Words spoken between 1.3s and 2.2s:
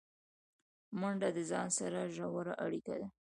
د ځان سره